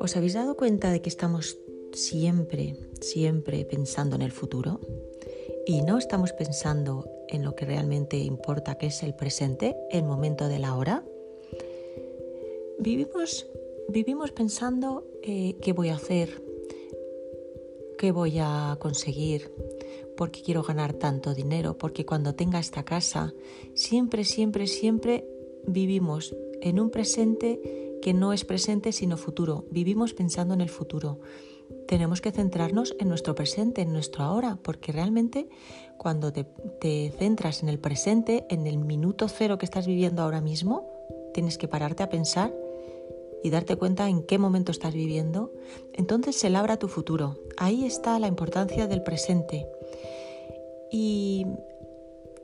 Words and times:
¿Os 0.00 0.16
habéis 0.16 0.34
dado 0.34 0.56
cuenta 0.56 0.90
de 0.90 1.02
que 1.02 1.08
estamos 1.08 1.58
siempre, 1.92 2.76
siempre 3.00 3.64
pensando 3.64 4.16
en 4.16 4.22
el 4.22 4.32
futuro? 4.32 4.80
Y 5.66 5.82
no 5.82 5.98
estamos 5.98 6.32
pensando 6.32 7.10
en 7.28 7.44
lo 7.44 7.54
que 7.54 7.66
realmente 7.66 8.16
importa, 8.16 8.76
que 8.76 8.86
es 8.86 9.02
el 9.02 9.14
presente, 9.14 9.76
el 9.90 10.04
momento 10.04 10.48
de 10.48 10.58
la 10.58 10.74
hora. 10.74 11.04
Vivimos, 12.78 13.46
vivimos 13.88 14.32
pensando 14.32 15.06
eh, 15.22 15.56
qué 15.60 15.72
voy 15.72 15.90
a 15.90 15.96
hacer, 15.96 16.47
qué 17.98 18.12
voy 18.12 18.38
a 18.40 18.78
conseguir, 18.80 19.52
porque 20.16 20.40
quiero 20.40 20.62
ganar 20.62 20.94
tanto 20.94 21.34
dinero, 21.34 21.76
porque 21.76 22.06
cuando 22.06 22.34
tenga 22.34 22.58
esta 22.58 22.84
casa, 22.84 23.34
siempre, 23.74 24.24
siempre, 24.24 24.66
siempre 24.66 25.26
vivimos 25.66 26.34
en 26.62 26.80
un 26.80 26.88
presente 26.90 27.60
que 28.00 28.14
no 28.14 28.32
es 28.32 28.44
presente 28.44 28.92
sino 28.92 29.18
futuro. 29.18 29.66
Vivimos 29.70 30.14
pensando 30.14 30.54
en 30.54 30.62
el 30.62 30.70
futuro. 30.70 31.20
Tenemos 31.86 32.20
que 32.20 32.32
centrarnos 32.32 32.96
en 32.98 33.08
nuestro 33.08 33.34
presente, 33.34 33.82
en 33.82 33.92
nuestro 33.92 34.24
ahora, 34.24 34.58
porque 34.62 34.92
realmente 34.92 35.48
cuando 35.98 36.32
te, 36.32 36.46
centras 37.18 37.62
en 37.62 37.68
el 37.68 37.78
presente, 37.78 38.46
en 38.48 38.66
el 38.66 38.78
minuto 38.78 39.28
cero 39.28 39.58
que 39.58 39.66
estás 39.66 39.86
viviendo 39.86 40.22
ahora 40.22 40.40
mismo, 40.40 40.88
tienes 41.34 41.58
que 41.58 41.68
pararte 41.68 42.02
a 42.02 42.08
pensar 42.08 42.54
y 43.42 43.50
darte 43.50 43.76
cuenta 43.76 44.08
en 44.08 44.22
qué 44.22 44.38
momento 44.38 44.72
estás 44.72 44.94
viviendo, 44.94 45.52
entonces 45.92 46.36
se 46.36 46.50
labra 46.50 46.78
tu 46.78 46.88
futuro. 46.88 47.38
Ahí 47.56 47.84
está 47.84 48.18
la 48.18 48.26
importancia 48.26 48.86
del 48.86 49.02
presente. 49.02 49.66
Y, 50.90 51.46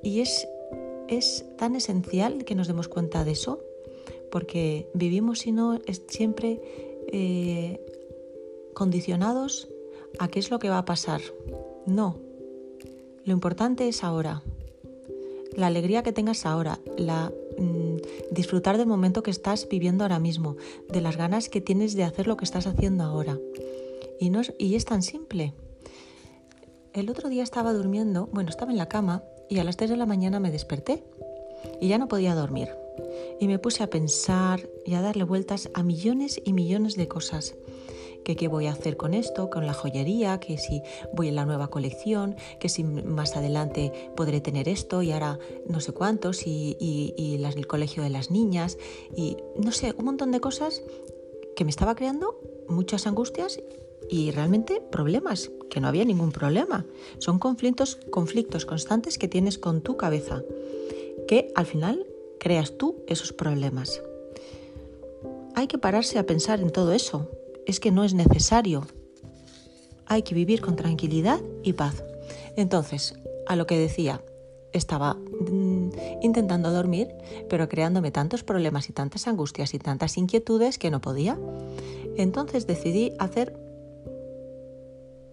y 0.02 0.20
es, 0.20 0.46
es 1.08 1.44
tan 1.56 1.76
esencial 1.76 2.44
que 2.44 2.54
nos 2.54 2.68
demos 2.68 2.88
cuenta 2.88 3.24
de 3.24 3.32
eso, 3.32 3.60
porque 4.30 4.88
vivimos 4.94 5.40
sino 5.40 5.78
siempre 6.08 6.60
eh, 7.12 7.80
condicionados 8.74 9.68
a 10.18 10.28
qué 10.28 10.38
es 10.38 10.50
lo 10.50 10.58
que 10.58 10.70
va 10.70 10.78
a 10.78 10.84
pasar. 10.84 11.20
No, 11.86 12.18
lo 13.24 13.32
importante 13.32 13.88
es 13.88 14.04
ahora, 14.04 14.42
la 15.56 15.68
alegría 15.68 16.02
que 16.02 16.12
tengas 16.12 16.46
ahora, 16.46 16.80
la 16.96 17.32
disfrutar 18.30 18.78
del 18.78 18.86
momento 18.86 19.22
que 19.22 19.30
estás 19.30 19.68
viviendo 19.68 20.04
ahora 20.04 20.18
mismo, 20.18 20.56
de 20.88 21.00
las 21.00 21.16
ganas 21.16 21.48
que 21.48 21.60
tienes 21.60 21.94
de 21.94 22.04
hacer 22.04 22.26
lo 22.26 22.36
que 22.36 22.44
estás 22.44 22.66
haciendo 22.66 23.04
ahora. 23.04 23.38
Y, 24.20 24.30
no 24.30 24.40
es, 24.40 24.52
y 24.58 24.74
es 24.74 24.84
tan 24.84 25.02
simple. 25.02 25.54
El 26.92 27.10
otro 27.10 27.28
día 27.28 27.42
estaba 27.42 27.72
durmiendo, 27.72 28.28
bueno, 28.32 28.50
estaba 28.50 28.70
en 28.70 28.78
la 28.78 28.88
cama 28.88 29.24
y 29.48 29.58
a 29.58 29.64
las 29.64 29.76
3 29.76 29.90
de 29.90 29.96
la 29.96 30.06
mañana 30.06 30.40
me 30.40 30.50
desperté 30.50 31.04
y 31.80 31.88
ya 31.88 31.98
no 31.98 32.08
podía 32.08 32.34
dormir 32.34 32.68
y 33.40 33.48
me 33.48 33.58
puse 33.58 33.82
a 33.82 33.90
pensar 33.90 34.68
y 34.84 34.94
a 34.94 35.02
darle 35.02 35.24
vueltas 35.24 35.70
a 35.74 35.82
millones 35.82 36.40
y 36.44 36.52
millones 36.52 36.96
de 36.96 37.08
cosas. 37.08 37.54
Que 38.24 38.36
qué 38.36 38.48
voy 38.48 38.66
a 38.66 38.72
hacer 38.72 38.96
con 38.96 39.14
esto, 39.14 39.50
con 39.50 39.66
la 39.66 39.74
joyería, 39.74 40.40
que 40.40 40.58
si 40.58 40.82
voy 41.12 41.28
en 41.28 41.36
la 41.36 41.44
nueva 41.44 41.68
colección, 41.68 42.36
que 42.58 42.68
si 42.68 42.82
más 42.84 43.36
adelante 43.36 43.92
podré 44.16 44.40
tener 44.40 44.68
esto 44.68 45.02
y 45.02 45.12
ahora 45.12 45.38
no 45.68 45.80
sé 45.80 45.92
cuántos 45.92 46.46
y, 46.46 46.76
y, 46.80 47.34
el 47.44 47.66
colegio 47.66 48.02
de 48.02 48.10
las 48.10 48.30
niñas 48.30 48.78
y 49.14 49.36
no 49.56 49.70
sé, 49.70 49.94
un 49.98 50.06
montón 50.06 50.32
de 50.32 50.40
cosas 50.40 50.82
que 51.54 51.64
me 51.64 51.70
estaba 51.70 51.94
creando 51.94 52.40
muchas 52.68 53.06
angustias 53.06 53.60
y 54.10 54.30
realmente 54.30 54.80
problemas, 54.80 55.50
que 55.70 55.80
no 55.80 55.88
había 55.88 56.04
ningún 56.04 56.32
problema. 56.32 56.84
Son 57.18 57.38
conflictos, 57.38 57.96
conflictos 58.10 58.66
constantes 58.66 59.18
que 59.18 59.28
tienes 59.28 59.58
con 59.58 59.80
tu 59.80 59.96
cabeza, 59.96 60.42
que 61.26 61.52
al 61.54 61.66
final 61.66 62.06
creas 62.38 62.76
tú 62.76 62.96
esos 63.06 63.32
problemas. 63.32 64.02
Hay 65.54 65.66
que 65.66 65.78
pararse 65.78 66.18
a 66.18 66.26
pensar 66.26 66.60
en 66.60 66.70
todo 66.70 66.92
eso. 66.92 67.30
Es 67.66 67.80
que 67.80 67.90
no 67.90 68.04
es 68.04 68.14
necesario. 68.14 68.86
Hay 70.06 70.22
que 70.22 70.34
vivir 70.34 70.60
con 70.60 70.76
tranquilidad 70.76 71.40
y 71.62 71.72
paz. 71.72 72.04
Entonces, 72.56 73.14
a 73.46 73.56
lo 73.56 73.66
que 73.66 73.78
decía, 73.78 74.22
estaba 74.72 75.14
mm, 75.14 75.90
intentando 76.20 76.70
dormir, 76.70 77.08
pero 77.48 77.68
creándome 77.68 78.10
tantos 78.10 78.42
problemas 78.42 78.90
y 78.90 78.92
tantas 78.92 79.26
angustias 79.28 79.72
y 79.72 79.78
tantas 79.78 80.18
inquietudes 80.18 80.78
que 80.78 80.90
no 80.90 81.00
podía. 81.00 81.38
Entonces 82.16 82.66
decidí 82.66 83.12
hacer 83.18 83.56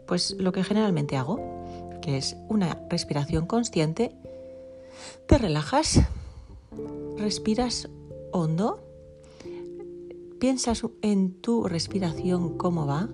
pues 0.06 0.36
lo 0.38 0.52
que 0.52 0.64
generalmente 0.64 1.18
hago, 1.18 1.40
que 2.02 2.18
es 2.18 2.36
una 2.50 2.82
respiración 2.90 3.46
consciente. 3.46 4.12
Te 5.26 5.38
relajas, 5.38 6.02
respiras 7.18 7.90
hondo, 8.32 8.80
piensas 10.42 10.82
en 11.04 11.40
tu 11.40 11.66
respiración, 11.66 12.58
cómo 12.58 12.88
va, 12.88 13.10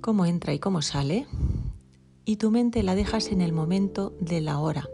cómo 0.00 0.26
entra 0.26 0.54
y 0.54 0.60
cómo 0.60 0.80
sale, 0.80 1.26
y 2.24 2.36
tu 2.36 2.52
mente 2.52 2.84
la 2.84 2.94
dejas 2.94 3.32
en 3.32 3.40
el 3.40 3.52
momento 3.52 4.14
de 4.20 4.40
la 4.40 4.60
hora. 4.60 4.88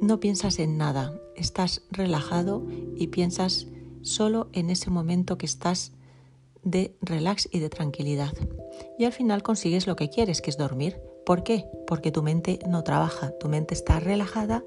No 0.00 0.18
piensas 0.18 0.58
en 0.58 0.76
nada, 0.76 1.16
estás 1.36 1.82
relajado 1.92 2.66
y 2.96 3.06
piensas 3.06 3.68
solo 4.02 4.48
en 4.52 4.70
ese 4.70 4.90
momento 4.90 5.38
que 5.38 5.46
estás 5.46 5.92
de 6.64 6.96
relax 7.00 7.48
y 7.52 7.60
de 7.60 7.68
tranquilidad. 7.68 8.32
Y 8.98 9.04
al 9.04 9.12
final 9.12 9.44
consigues 9.44 9.86
lo 9.86 9.94
que 9.94 10.10
quieres, 10.10 10.42
que 10.42 10.50
es 10.50 10.58
dormir. 10.58 11.00
¿Por 11.24 11.44
qué? 11.44 11.64
Porque 11.86 12.10
tu 12.10 12.24
mente 12.24 12.58
no 12.68 12.82
trabaja, 12.82 13.38
tu 13.38 13.48
mente 13.48 13.74
está 13.74 14.00
relajada 14.00 14.64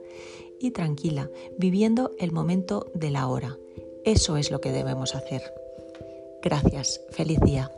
y 0.61 0.71
tranquila, 0.71 1.29
viviendo 1.57 2.13
el 2.19 2.31
momento 2.31 2.89
de 2.95 3.11
la 3.11 3.27
hora. 3.27 3.57
Eso 4.05 4.37
es 4.37 4.51
lo 4.51 4.61
que 4.61 4.71
debemos 4.71 5.15
hacer. 5.15 5.53
Gracias. 6.41 7.01
Feliz 7.11 7.39
día. 7.41 7.71